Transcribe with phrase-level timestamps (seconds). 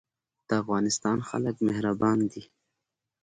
[0.47, 2.43] د افغانستان خلک مهربان دي